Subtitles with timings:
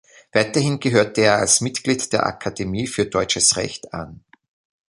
[0.31, 4.23] Weiterhin gehörte er als Mitglied der Akademie für Deutsches Recht an.